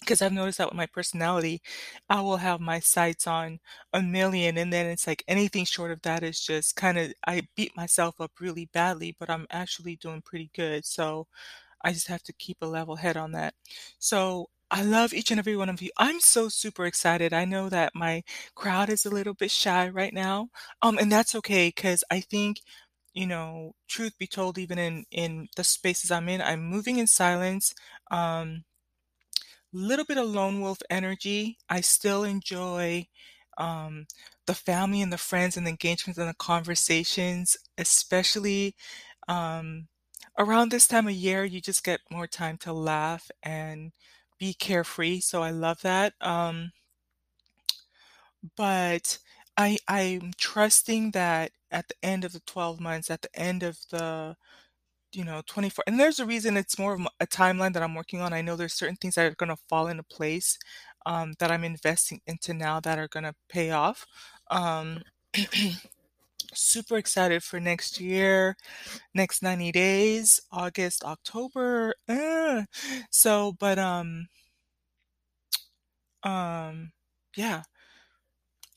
because 0.00 0.22
I've 0.22 0.32
noticed 0.32 0.58
that 0.58 0.68
with 0.68 0.76
my 0.76 0.86
personality, 0.86 1.62
I 2.08 2.20
will 2.22 2.38
have 2.38 2.60
my 2.60 2.80
sights 2.80 3.26
on 3.26 3.60
a 3.92 4.02
million, 4.02 4.58
and 4.58 4.72
then 4.72 4.86
it's 4.86 5.06
like 5.06 5.24
anything 5.28 5.64
short 5.64 5.90
of 5.92 6.02
that 6.02 6.22
is 6.24 6.40
just 6.40 6.76
kind 6.76 6.98
of 6.98 7.12
I 7.26 7.42
beat 7.56 7.76
myself 7.76 8.20
up 8.20 8.32
really 8.40 8.66
badly, 8.72 9.16
but 9.18 9.30
I'm 9.30 9.46
actually 9.50 9.96
doing 9.96 10.22
pretty 10.22 10.50
good. 10.54 10.84
So 10.86 11.28
I 11.84 11.92
just 11.92 12.08
have 12.08 12.22
to 12.24 12.32
keep 12.34 12.58
a 12.62 12.66
level 12.66 12.96
head 12.96 13.16
on 13.16 13.32
that. 13.32 13.54
So 13.98 14.48
I 14.70 14.82
love 14.82 15.14
each 15.14 15.30
and 15.30 15.38
every 15.40 15.56
one 15.56 15.68
of 15.70 15.82
you. 15.82 15.90
I'm 15.98 16.20
so 16.20 16.48
super 16.48 16.86
excited. 16.86 17.32
I 17.34 17.44
know 17.46 17.68
that 17.70 17.94
my 17.94 18.24
crowd 18.54 18.90
is 18.90 19.06
a 19.06 19.10
little 19.10 19.34
bit 19.34 19.50
shy 19.50 19.88
right 19.88 20.14
now, 20.14 20.48
um, 20.82 20.98
and 20.98 21.12
that's 21.12 21.34
okay 21.36 21.68
because 21.68 22.04
I 22.10 22.20
think 22.20 22.58
you 23.14 23.26
know, 23.26 23.74
truth 23.88 24.16
be 24.18 24.26
told, 24.26 24.58
even 24.58 24.78
in 24.78 25.04
in 25.10 25.48
the 25.56 25.64
spaces 25.64 26.10
I'm 26.10 26.28
in, 26.28 26.40
I'm 26.42 26.64
moving 26.64 26.98
in 26.98 27.06
silence. 27.06 27.74
Um, 28.10 28.64
little 29.72 30.04
bit 30.04 30.18
of 30.18 30.28
lone 30.28 30.60
wolf 30.60 30.78
energy. 30.90 31.58
I 31.68 31.80
still 31.80 32.24
enjoy 32.24 33.06
um, 33.58 34.06
the 34.46 34.54
family 34.54 35.02
and 35.02 35.12
the 35.12 35.18
friends 35.18 35.56
and 35.56 35.66
the 35.66 35.70
engagements 35.70 36.18
and 36.18 36.28
the 36.28 36.34
conversations, 36.34 37.56
especially 37.78 38.74
um, 39.28 39.88
around 40.38 40.70
this 40.70 40.86
time 40.88 41.06
of 41.06 41.14
year. 41.14 41.44
You 41.44 41.60
just 41.60 41.84
get 41.84 42.00
more 42.10 42.26
time 42.26 42.58
to 42.58 42.72
laugh 42.72 43.30
and 43.42 43.92
be 44.38 44.54
carefree. 44.54 45.20
So 45.20 45.42
I 45.42 45.50
love 45.50 45.82
that. 45.82 46.14
Um, 46.20 46.72
but 48.56 49.18
I 49.56 49.78
I'm 49.88 50.32
trusting 50.38 51.12
that 51.12 51.52
at 51.70 51.88
the 51.88 51.94
end 52.02 52.24
of 52.24 52.32
the 52.32 52.40
12 52.40 52.80
months, 52.80 53.10
at 53.10 53.22
the 53.22 53.34
end 53.38 53.62
of 53.62 53.78
the 53.90 54.36
you 55.12 55.24
know 55.24 55.42
24 55.46 55.84
and 55.86 55.98
there's 56.00 56.18
a 56.20 56.26
reason 56.26 56.56
it's 56.56 56.78
more 56.78 56.94
of 56.94 57.06
a 57.20 57.26
timeline 57.26 57.72
that 57.74 57.82
I'm 57.82 57.94
working 57.94 58.20
on. 58.20 58.32
I 58.32 58.42
know 58.42 58.56
there's 58.56 58.74
certain 58.74 58.96
things 58.96 59.14
that 59.16 59.26
are 59.32 59.34
going 59.36 59.50
to 59.50 59.62
fall 59.68 59.88
into 59.88 60.02
place 60.04 60.58
um, 61.06 61.34
that 61.38 61.50
I'm 61.50 61.64
investing 61.64 62.20
into 62.26 62.54
now 62.54 62.80
that 62.80 62.98
are 62.98 63.08
going 63.08 63.24
to 63.24 63.34
pay 63.48 63.70
off. 63.72 64.06
Um, 64.50 65.02
super 66.54 66.96
excited 66.96 67.42
for 67.42 67.60
next 67.60 68.00
year, 68.00 68.56
next 69.14 69.42
90 69.42 69.72
days, 69.72 70.40
August, 70.52 71.04
October. 71.04 71.94
uh. 72.08 72.64
So, 73.10 73.52
but 73.60 73.78
um 73.78 74.28
um 76.24 76.92
yeah. 77.36 77.62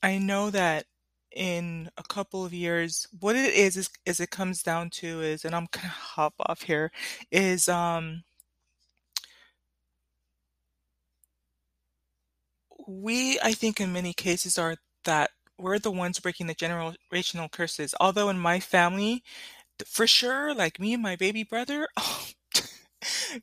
I 0.02 0.18
know 0.18 0.50
that 0.50 0.86
in 1.36 1.90
a 1.98 2.04
couple 2.04 2.44
of 2.46 2.54
years, 2.54 3.06
what 3.20 3.36
it 3.36 3.54
is 3.54 3.76
is, 3.78 3.90
is 4.06 4.20
it 4.20 4.30
comes 4.30 4.62
down 4.64 4.90
to 4.90 5.22
is, 5.22 5.44
and 5.46 5.54
I'm 5.56 5.68
gonna 5.72 5.88
hop 5.90 6.34
off 6.40 6.62
here, 6.62 6.92
is 7.32 7.68
um 7.68 8.24
we 12.88 13.38
I 13.42 13.52
think 13.52 13.80
in 13.80 13.92
many 13.92 14.12
cases 14.12 14.58
are 14.58 14.76
that 15.04 15.30
we're 15.58 15.78
the 15.78 15.90
ones 15.90 16.20
breaking 16.20 16.46
the 16.48 16.54
generational 16.54 17.50
curses. 17.50 17.94
Although 18.00 18.28
in 18.28 18.38
my 18.38 18.60
family, 18.60 19.22
for 19.86 20.06
sure, 20.06 20.54
like 20.54 20.80
me 20.80 20.94
and 20.94 21.02
my 21.02 21.16
baby 21.16 21.44
brother, 21.44 21.88
oh, 21.98 22.26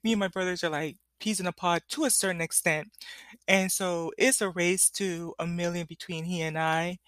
me 0.03 0.13
and 0.13 0.19
my 0.19 0.27
brothers 0.27 0.63
are 0.63 0.69
like 0.69 0.97
peas 1.19 1.39
in 1.39 1.47
a 1.47 1.51
pod 1.51 1.81
to 1.89 2.05
a 2.05 2.09
certain 2.09 2.41
extent. 2.41 2.89
And 3.47 3.71
so 3.71 4.11
it's 4.17 4.41
a 4.41 4.49
race 4.49 4.89
to 4.91 5.33
a 5.39 5.47
million 5.47 5.85
between 5.87 6.25
he 6.25 6.41
and 6.41 6.57
I. 6.57 6.99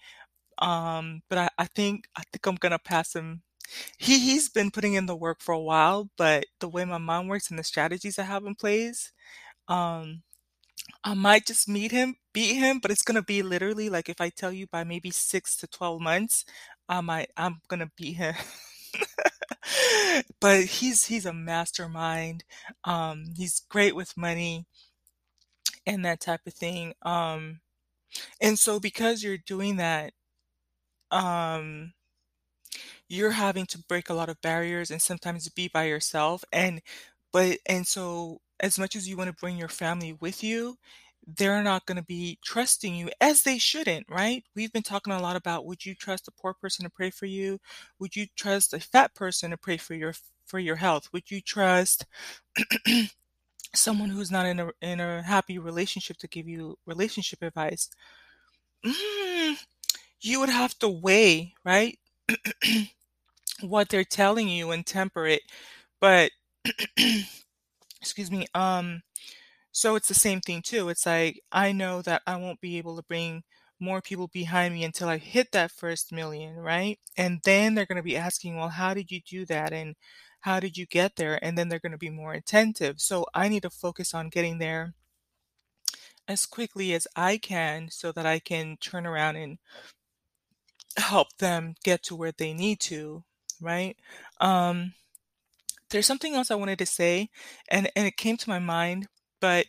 Um, 0.58 1.22
but 1.28 1.38
I, 1.38 1.48
I 1.58 1.66
think 1.66 2.08
I 2.16 2.22
think 2.32 2.46
I'm 2.46 2.56
gonna 2.56 2.78
pass 2.78 3.14
him. 3.14 3.42
He 3.98 4.20
he's 4.20 4.48
been 4.50 4.70
putting 4.72 4.94
in 4.94 5.06
the 5.06 5.16
work 5.16 5.40
for 5.42 5.52
a 5.52 5.60
while, 5.60 6.10
but 6.18 6.46
the 6.60 6.68
way 6.68 6.84
my 6.84 6.98
mom 6.98 7.28
works 7.28 7.50
and 7.50 7.58
the 7.58 7.64
strategies 7.64 8.18
I 8.18 8.24
have 8.24 8.44
in 8.46 8.54
place, 8.56 9.12
um, 9.68 10.22
I 11.04 11.14
might 11.14 11.46
just 11.46 11.68
meet 11.68 11.92
him, 11.92 12.16
beat 12.34 12.54
him, 12.56 12.80
but 12.80 12.90
it's 12.90 13.02
gonna 13.02 13.22
be 13.22 13.42
literally 13.42 13.90
like 13.90 14.08
if 14.08 14.20
I 14.20 14.30
tell 14.30 14.52
you 14.52 14.66
by 14.68 14.84
maybe 14.84 15.10
six 15.10 15.56
to 15.58 15.66
12 15.68 16.00
months, 16.02 16.44
I 16.88 17.00
might 17.02 17.30
I'm 17.36 17.60
gonna 17.68 17.90
beat 17.96 18.14
him. 18.18 18.34
But 20.40 20.64
he's 20.64 21.06
he's 21.06 21.26
a 21.26 21.32
mastermind. 21.32 22.44
Um, 22.84 23.34
he's 23.36 23.60
great 23.68 23.94
with 23.94 24.16
money 24.16 24.66
and 25.86 26.04
that 26.04 26.20
type 26.20 26.40
of 26.46 26.54
thing. 26.54 26.94
Um, 27.02 27.60
and 28.40 28.58
so 28.58 28.80
because 28.80 29.22
you're 29.22 29.38
doing 29.38 29.76
that, 29.76 30.12
um, 31.10 31.92
you're 33.08 33.32
having 33.32 33.66
to 33.66 33.78
break 33.88 34.08
a 34.10 34.14
lot 34.14 34.28
of 34.28 34.40
barriers 34.40 34.90
and 34.90 35.00
sometimes 35.00 35.48
be 35.48 35.68
by 35.68 35.84
yourself 35.84 36.44
and 36.52 36.80
but 37.32 37.58
and 37.66 37.86
so 37.86 38.38
as 38.60 38.78
much 38.78 38.96
as 38.96 39.08
you 39.08 39.16
want 39.16 39.28
to 39.28 39.36
bring 39.36 39.56
your 39.56 39.68
family 39.68 40.12
with 40.20 40.42
you 40.42 40.76
they're 41.36 41.62
not 41.62 41.86
going 41.86 41.96
to 41.96 42.04
be 42.04 42.38
trusting 42.44 42.94
you 42.94 43.10
as 43.20 43.42
they 43.42 43.58
shouldn't 43.58 44.06
right? 44.08 44.44
We've 44.54 44.72
been 44.72 44.82
talking 44.84 45.12
a 45.12 45.20
lot 45.20 45.36
about 45.36 45.66
would 45.66 45.84
you 45.84 45.94
trust 45.94 46.28
a 46.28 46.32
poor 46.32 46.54
person 46.54 46.84
to 46.84 46.90
pray 46.90 47.10
for 47.10 47.26
you? 47.26 47.58
Would 47.98 48.14
you 48.14 48.26
trust 48.36 48.72
a 48.74 48.80
fat 48.80 49.14
person 49.14 49.50
to 49.50 49.56
pray 49.56 49.76
for 49.76 49.94
your 49.94 50.14
for 50.46 50.60
your 50.60 50.76
health? 50.76 51.08
Would 51.12 51.30
you 51.30 51.40
trust 51.40 52.06
someone 53.74 54.10
who's 54.10 54.30
not 54.30 54.46
in 54.46 54.60
a 54.60 54.70
in 54.82 55.00
a 55.00 55.22
happy 55.22 55.58
relationship 55.58 56.16
to 56.18 56.28
give 56.28 56.48
you 56.48 56.76
relationship 56.86 57.42
advice? 57.42 57.90
Mm, 58.84 59.56
you 60.20 60.40
would 60.40 60.48
have 60.48 60.78
to 60.80 60.88
weigh 60.88 61.54
right 61.64 61.98
what 63.60 63.88
they're 63.88 64.04
telling 64.04 64.48
you 64.48 64.70
and 64.70 64.86
temper 64.86 65.26
it. 65.26 65.42
But 66.00 66.30
excuse 68.00 68.30
me, 68.30 68.46
um, 68.54 69.02
so 69.72 69.94
it's 69.96 70.08
the 70.08 70.14
same 70.14 70.40
thing 70.40 70.62
too. 70.62 70.88
It's 70.88 71.06
like 71.06 71.40
I 71.52 71.72
know 71.72 72.02
that 72.02 72.22
I 72.26 72.36
won't 72.36 72.60
be 72.60 72.78
able 72.78 72.96
to 72.96 73.02
bring 73.02 73.42
more 73.80 74.00
people 74.00 74.28
behind 74.28 74.74
me 74.74 74.84
until 74.84 75.08
I 75.08 75.18
hit 75.18 75.52
that 75.52 75.70
first 75.70 76.12
million, 76.12 76.56
right? 76.56 76.98
And 77.16 77.40
then 77.44 77.74
they're 77.74 77.86
going 77.86 77.96
to 77.96 78.02
be 78.02 78.16
asking, 78.16 78.56
well, 78.56 78.70
how 78.70 78.94
did 78.94 79.10
you 79.10 79.20
do 79.20 79.44
that? 79.46 79.72
And 79.72 79.96
how 80.40 80.60
did 80.60 80.78
you 80.78 80.86
get 80.86 81.16
there? 81.16 81.38
And 81.44 81.58
then 81.58 81.68
they're 81.68 81.78
going 81.78 81.92
to 81.92 81.98
be 81.98 82.10
more 82.10 82.32
attentive. 82.32 83.00
So 83.00 83.26
I 83.34 83.48
need 83.48 83.62
to 83.62 83.70
focus 83.70 84.14
on 84.14 84.30
getting 84.30 84.58
there 84.58 84.94
as 86.28 86.46
quickly 86.46 86.94
as 86.94 87.06
I 87.14 87.38
can 87.38 87.88
so 87.90 88.12
that 88.12 88.26
I 88.26 88.38
can 88.38 88.76
turn 88.80 89.06
around 89.06 89.36
and 89.36 89.58
help 90.96 91.28
them 91.38 91.74
get 91.84 92.02
to 92.04 92.16
where 92.16 92.32
they 92.32 92.52
need 92.54 92.80
to, 92.80 93.24
right? 93.60 93.96
Um, 94.40 94.94
there's 95.90 96.06
something 96.06 96.34
else 96.34 96.50
I 96.50 96.56
wanted 96.56 96.78
to 96.80 96.86
say, 96.86 97.30
and 97.68 97.90
and 97.96 98.06
it 98.06 98.16
came 98.16 98.36
to 98.38 98.48
my 98.48 98.58
mind, 98.58 99.06
but 99.40 99.66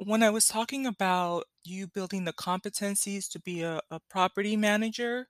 when 0.00 0.22
I 0.22 0.30
was 0.30 0.48
talking 0.48 0.86
about 0.86 1.44
you 1.64 1.86
building 1.88 2.24
the 2.24 2.32
competencies 2.34 3.30
to 3.30 3.40
be 3.40 3.62
a, 3.62 3.80
a 3.90 4.00
property 4.10 4.56
manager, 4.56 5.28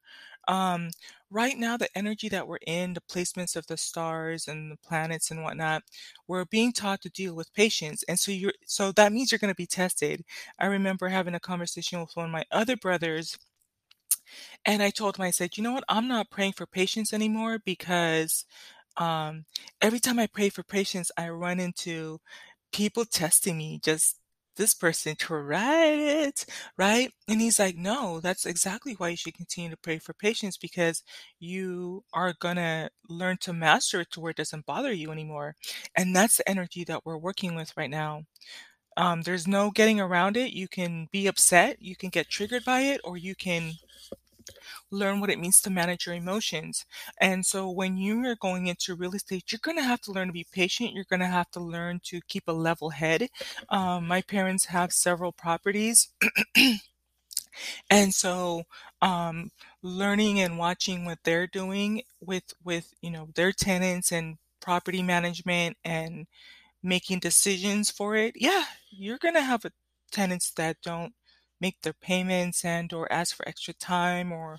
um, 0.49 0.91
right 1.31 1.57
now 1.59 1.77
the 1.77 1.89
energy 1.97 2.29
that 2.31 2.47
we're 2.49 2.59
in, 2.67 2.95
the 2.95 3.01
placements 3.03 3.57
of 3.57 3.67
the 3.69 3.77
stars 3.77 4.49
and 4.49 4.71
the 4.73 4.77
planets 4.79 5.31
and 5.31 5.43
whatnot, 5.43 5.83
we're 6.29 6.45
being 6.47 6.73
taught 6.73 7.03
to 7.03 7.11
deal 7.11 7.35
with 7.35 7.53
patience, 7.55 8.05
and 8.09 8.19
so 8.19 8.33
you're 8.33 8.53
so 8.67 8.93
that 8.93 9.13
means 9.13 9.33
you're 9.33 9.39
going 9.41 9.53
to 9.53 9.57
be 9.57 9.67
tested. 9.67 10.25
I 10.59 10.67
remember 10.67 11.09
having 11.09 11.35
a 11.35 11.41
conversation 11.41 12.01
with 12.01 12.17
one 12.17 12.27
of 12.27 12.33
my 12.33 12.45
other 12.53 12.77
brothers 12.77 13.39
and 14.65 14.83
I 14.83 14.91
told 14.91 15.17
him, 15.19 15.25
I 15.25 15.31
said, 15.31 15.57
you 15.57 15.63
know 15.63 15.73
what? 15.73 15.85
I'm 15.89 16.09
not 16.09 16.31
praying 16.31 16.53
for 16.55 16.67
patience 16.67 17.13
anymore 17.13 17.59
because 17.65 18.45
um, 18.97 19.45
every 19.81 20.01
time 20.01 20.19
I 20.19 20.27
pray 20.27 20.49
for 20.51 20.63
patience, 20.63 21.11
I 21.19 21.29
run 21.31 21.61
into 21.61 22.21
people 22.73 23.05
testing 23.05 23.59
me. 23.59 23.81
Just 23.83 24.19
this 24.57 24.75
person 24.75 25.17
tried 25.17 25.99
it, 25.99 26.47
right? 26.79 27.11
And 27.29 27.41
he's 27.41 27.59
like, 27.59 27.77
no, 27.77 28.21
that's 28.21 28.47
exactly 28.47 28.95
why 28.95 29.11
you 29.11 29.17
should 29.17 29.35
continue 29.35 29.71
to 29.71 29.77
pray 29.77 29.99
for 29.99 30.15
patience 30.15 30.57
because 30.57 31.03
you 31.41 32.05
are 32.15 32.35
gonna 32.41 32.91
learn 33.09 33.37
to 33.43 33.53
master 33.53 34.01
it 34.01 34.11
to 34.13 34.21
where 34.21 34.31
it 34.31 34.37
doesn't 34.39 34.67
bother 34.67 34.93
you 34.93 35.13
anymore. 35.13 35.57
And 35.97 36.17
that's 36.17 36.39
the 36.39 36.49
energy 36.49 36.85
that 36.85 37.05
we're 37.05 37.19
working 37.19 37.55
with 37.55 37.73
right 37.77 37.91
now. 37.91 38.23
Um, 38.97 39.23
there's 39.23 39.47
no 39.47 39.71
getting 39.71 40.01
around 40.01 40.37
it. 40.37 40.53
You 40.53 40.69
can 40.69 41.09
be 41.13 41.27
upset, 41.27 41.83
you 41.83 41.97
can 41.97 42.09
get 42.11 42.29
triggered 42.31 42.65
by 42.65 42.81
it, 42.81 43.01
or 43.05 43.17
you 43.19 43.35
can 43.35 43.75
learn 44.91 45.21
what 45.21 45.31
it 45.31 45.39
means 45.39 45.61
to 45.63 45.71
manage 45.71 46.07
your 46.07 46.15
emotions. 46.15 46.85
And 47.21 47.45
so 47.45 47.71
when 47.71 47.97
you 47.97 48.25
are 48.27 48.37
going 48.37 48.67
into 48.67 48.95
real 48.95 49.15
estate, 49.15 49.51
you're 49.51 49.61
going 49.63 49.77
to 49.77 49.83
have 49.83 50.01
to 50.03 50.13
learn 50.13 50.29
to 50.29 50.33
be 50.33 50.47
patient. 50.53 50.93
You're 50.93 51.05
going 51.05 51.21
to 51.21 51.27
have 51.27 51.51
to 51.53 51.61
learn 51.61 52.01
to 52.05 52.21
keep 52.29 52.45
a 52.49 52.53
level 52.53 52.91
head. 52.91 53.29
Um, 53.69 54.07
my 54.07 54.23
parents 54.23 54.67
have 54.67 54.93
several 54.93 55.33
properties. 55.33 56.09
and 57.91 58.13
so 58.15 58.65
um, 59.03 59.51
learning 59.83 60.41
and 60.41 60.59
watching 60.59 61.05
what 61.05 61.19
they're 61.25 61.47
doing 61.47 62.03
with 62.21 62.55
with 62.65 62.93
you 63.01 63.11
know 63.11 63.29
their 63.35 63.53
tenants 63.53 64.13
and 64.13 64.37
property 64.61 65.03
management 65.03 65.77
and 65.85 66.27
making 66.83 67.21
decisions 67.21 67.91
for 67.91 68.17
it, 68.17 68.35
yeah, 68.37 68.65
you're 68.91 69.19
gonna 69.19 69.43
have 69.43 69.65
a, 69.65 69.73
tenants 70.13 70.51
that 70.53 70.77
don't 70.83 71.15
make 71.61 71.81
their 71.83 71.93
payments 71.95 72.65
and 72.65 72.93
or 72.93 73.11
ask 73.13 73.37
for 73.37 73.47
extra 73.49 73.75
time 73.75 74.33
or 74.33 74.59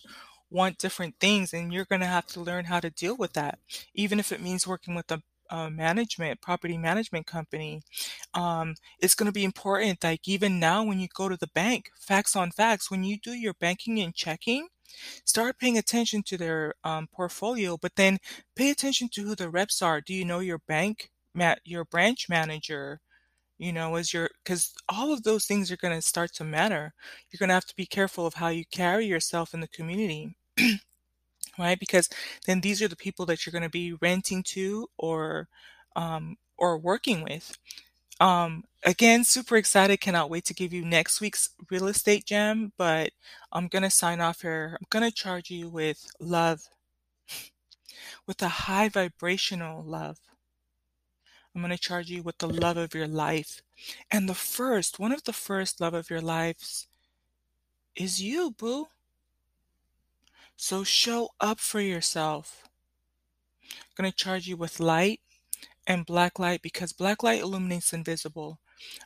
want 0.49 0.77
different 0.77 1.15
things, 1.19 1.53
and 1.53 1.73
you're 1.73 1.85
gonna 1.85 2.05
have 2.07 2.25
to 2.27 2.39
learn 2.41 2.65
how 2.65 2.79
to 2.79 2.89
deal 2.89 3.15
with 3.17 3.33
that, 3.33 3.59
even 3.93 4.19
if 4.19 4.31
it 4.31 4.41
means 4.41 4.67
working 4.67 4.95
with 4.95 5.11
a 5.11 5.21
a 5.49 5.69
management, 5.71 6.41
property 6.41 6.77
management 6.77 7.25
company. 7.25 7.81
Um, 8.33 8.75
it's 8.99 9.15
going 9.15 9.27
to 9.27 9.31
be 9.31 9.45
important. 9.45 10.03
Like 10.03 10.27
even 10.27 10.59
now, 10.59 10.83
when 10.83 10.99
you 10.99 11.07
go 11.13 11.29
to 11.29 11.37
the 11.37 11.47
bank, 11.47 11.89
facts 11.99 12.35
on 12.35 12.51
facts, 12.51 12.91
when 12.91 13.03
you 13.05 13.17
do 13.17 13.31
your 13.31 13.53
banking 13.53 13.99
and 14.01 14.13
checking, 14.13 14.67
start 15.25 15.59
paying 15.59 15.77
attention 15.77 16.23
to 16.23 16.37
their 16.37 16.73
um, 16.83 17.07
portfolio, 17.11 17.77
but 17.77 17.95
then 17.95 18.19
pay 18.55 18.69
attention 18.71 19.09
to 19.13 19.23
who 19.23 19.35
the 19.35 19.49
reps 19.49 19.81
are. 19.81 20.01
Do 20.01 20.13
you 20.13 20.25
know 20.25 20.39
your 20.39 20.59
bank, 20.67 21.11
your 21.63 21.85
branch 21.85 22.27
manager? 22.29 22.99
You 23.59 23.73
know, 23.73 23.95
as 23.95 24.13
your 24.13 24.29
because 24.43 24.73
all 24.89 25.13
of 25.13 25.23
those 25.23 25.45
things 25.45 25.71
are 25.71 25.77
going 25.77 25.95
to 25.95 26.01
start 26.01 26.33
to 26.35 26.43
matter. 26.43 26.93
You're 27.31 27.39
going 27.39 27.49
to 27.49 27.55
have 27.55 27.65
to 27.67 27.75
be 27.75 27.85
careful 27.87 28.25
of 28.27 28.35
how 28.35 28.49
you 28.49 28.65
carry 28.71 29.05
yourself 29.05 29.53
in 29.53 29.61
the 29.61 29.67
community. 29.67 30.35
right? 31.59 31.79
Because 31.79 32.09
then 32.45 32.61
these 32.61 32.81
are 32.81 32.87
the 32.87 32.95
people 32.95 33.25
that 33.27 33.45
you're 33.45 33.51
going 33.51 33.63
to 33.63 33.69
be 33.69 33.93
renting 34.01 34.43
to 34.43 34.87
or 34.97 35.47
um, 35.95 36.37
or 36.57 36.77
working 36.77 37.23
with. 37.23 37.57
Um, 38.19 38.63
again, 38.85 39.23
super 39.23 39.57
excited. 39.57 39.99
Cannot 40.01 40.29
wait 40.29 40.45
to 40.45 40.53
give 40.53 40.73
you 40.73 40.85
next 40.85 41.21
week's 41.21 41.49
real 41.71 41.87
estate 41.87 42.25
gem. 42.25 42.73
But 42.77 43.11
I'm 43.51 43.67
gonna 43.67 43.91
sign 43.91 44.21
off 44.21 44.41
here. 44.41 44.77
I'm 44.79 44.87
gonna 44.89 45.11
charge 45.11 45.51
you 45.51 45.69
with 45.69 46.07
love, 46.19 46.61
with 48.27 48.41
a 48.41 48.47
high 48.49 48.89
vibrational 48.89 49.83
love. 49.83 50.19
I'm 51.57 51.63
gonna 51.63 51.75
charge 51.75 52.11
you 52.11 52.21
with 52.21 52.37
the 52.37 52.47
love 52.47 52.77
of 52.77 52.93
your 52.93 53.07
life, 53.07 53.63
and 54.11 54.29
the 54.29 54.35
first, 54.35 54.99
one 54.99 55.11
of 55.11 55.23
the 55.23 55.33
first 55.33 55.81
love 55.81 55.95
of 55.95 56.07
your 56.07 56.21
lives, 56.21 56.87
is 57.95 58.21
you, 58.21 58.51
boo. 58.51 58.87
So 60.55 60.83
show 60.83 61.29
up 61.39 61.59
for 61.59 61.81
yourself. 61.81 62.69
I'm 63.71 63.79
gonna 63.95 64.11
charge 64.11 64.47
you 64.47 64.55
with 64.55 64.79
light 64.79 65.19
and 65.87 66.05
black 66.05 66.39
light 66.39 66.61
because 66.61 66.93
black 66.93 67.23
light 67.23 67.41
illuminates 67.41 67.93
invisible. 67.93 68.59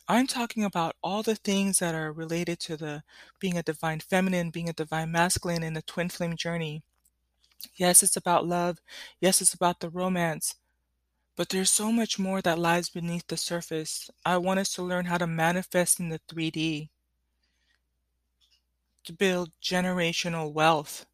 I'm 0.08 0.28
talking 0.28 0.66
about 0.66 0.98
all 1.04 1.24
the 1.24 1.36
things 1.36 1.80
that 1.80 1.96
are 1.96 2.12
related 2.12 2.60
to 2.62 2.78
the 2.78 3.04
being 3.40 3.58
a 3.58 3.64
divine 3.64 4.02
feminine, 4.02 4.50
being 4.52 4.70
a 4.70 4.74
divine 4.74 5.12
masculine 5.12 5.64
in 5.64 5.74
the 5.74 5.82
twin 5.84 6.10
flame 6.10 6.36
journey. 6.36 6.84
Yes, 7.76 8.04
it's 8.04 8.18
about 8.18 8.48
love. 8.48 8.80
Yes, 9.20 9.42
it's 9.42 9.54
about 9.54 9.82
the 9.82 9.90
romance. 9.90 10.56
But 11.42 11.50
there's 11.50 11.72
so 11.72 11.92
much 11.92 12.20
more 12.20 12.40
that 12.44 12.60
lies 12.60 12.90
beneath 12.90 13.26
the 13.26 13.36
surface. 13.36 14.12
I 14.24 14.38
want 14.38 14.60
us 14.60 14.72
to 14.74 14.84
learn 14.84 15.06
how 15.06 15.18
to 15.18 15.26
manifest 15.26 16.00
in 16.00 16.10
the 16.10 16.20
3D, 16.30 16.90
to 19.06 19.14
build 19.14 19.50
generational 19.60 20.54
wealth. 20.54 21.08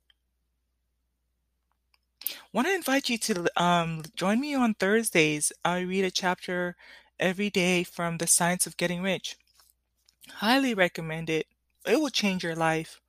Want 2.52 2.68
to 2.68 2.76
invite 2.76 3.08
you 3.08 3.18
to 3.20 3.48
um, 3.56 4.04
join 4.18 4.42
me 4.42 4.54
on 4.54 4.74
Thursdays. 4.74 5.54
I 5.64 5.80
read 5.80 6.04
a 6.04 6.12
chapter 6.12 6.76
every 7.18 7.50
day 7.50 7.84
from 7.86 8.18
The 8.18 8.28
Science 8.28 8.68
of 8.68 8.76
Getting 8.76 9.02
Rich. 9.02 9.38
Highly 10.30 10.74
recommend 10.74 11.30
it. 11.30 11.48
It 11.86 12.02
will 12.02 12.10
change 12.10 12.44
your 12.44 12.54
life. 12.54 13.00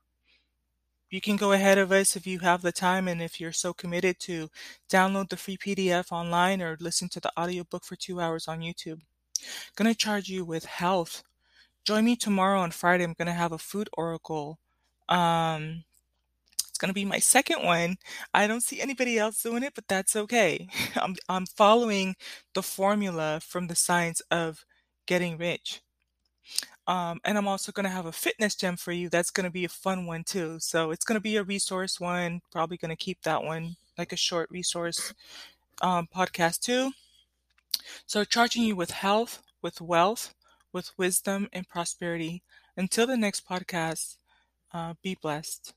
You 1.11 1.21
can 1.21 1.37
go 1.37 1.53
ahead 1.53 1.79
of 1.79 1.91
us 1.91 2.17
if 2.17 2.27
you 2.27 2.41
have 2.41 2.61
the 2.63 2.73
time 2.73 3.09
and 3.09 3.23
if 3.23 3.41
you're 3.41 3.53
so 3.53 3.73
committed 3.73 4.19
to 4.21 4.49
download 4.91 5.31
the 5.31 5.37
free 5.37 5.57
PDF 5.57 6.13
online 6.13 6.61
or 6.61 6.77
listen 6.81 7.09
to 7.11 7.21
the 7.21 7.33
audiobook 7.39 7.85
for 7.85 7.97
two 7.97 8.21
hours 8.21 8.47
on 8.47 8.61
YouTube. 8.61 9.01
Gonna 9.77 9.95
charge 9.95 10.29
you 10.29 10.45
with 10.45 10.67
health. 10.67 11.23
Join 11.85 12.05
me 12.05 12.17
tomorrow 12.17 12.61
on 12.61 12.73
Friday. 12.73 13.05
I'm 13.05 13.15
gonna 13.15 13.33
have 13.33 13.53
a 13.53 13.59
food 13.59 13.89
oracle. 13.97 14.59
Um, 15.09 15.85
it's 16.79 16.87
to 16.89 16.95
be 16.95 17.05
my 17.05 17.19
second 17.19 17.65
one. 17.65 17.97
I 18.35 18.47
don't 18.47 18.63
see 18.63 18.81
anybody 18.81 19.19
else 19.19 19.43
doing 19.43 19.65
it, 19.65 19.75
but 19.75 19.89
that's 19.89 20.15
okay. 20.15 20.69
I'm, 20.97 21.17
I'm 21.29 21.47
following 21.47 22.15
the 22.55 22.63
formula 22.63 23.41
from 23.43 23.67
the 23.67 23.75
science 23.75 24.21
of 24.31 24.65
getting 25.07 25.39
rich. 25.39 25.81
Um, 26.89 27.21
and 27.25 27.39
I'm 27.39 27.47
also 27.47 27.71
going 27.71 27.85
to 27.85 27.91
have 27.91 28.07
a 28.07 28.13
fitness 28.13 28.57
gem 28.57 28.77
for 28.77 28.93
you. 28.93 29.11
That's 29.11 29.31
going 29.31 29.45
to 29.45 29.51
be 29.51 29.65
a 29.67 29.69
fun 29.69 30.07
one 30.07 30.25
too. 30.25 30.59
So 30.59 30.91
it's 30.91 31.05
going 31.05 31.17
to 31.17 31.23
be 31.23 31.37
a 31.37 31.45
resource 31.45 32.01
one. 32.01 32.41
Probably 32.51 32.79
going 32.79 32.91
to 32.91 32.97
keep 32.97 33.23
that 33.23 33.45
one 33.45 33.77
like 33.99 34.13
a 34.13 34.17
short 34.17 34.51
resource 34.51 35.15
um, 35.83 36.09
podcast 36.15 36.61
too. 36.61 36.93
So 38.07 38.25
charging 38.25 38.65
you 38.65 38.75
with 38.75 38.91
health, 38.91 39.43
with 39.63 39.81
wealth, 39.81 40.35
with 40.73 40.91
wisdom 40.99 41.49
and 41.53 41.69
prosperity. 41.69 42.43
Until 42.77 43.07
the 43.07 43.17
next 43.17 43.47
podcast, 43.47 44.17
uh, 44.73 44.95
be 45.03 45.17
blessed. 45.21 45.75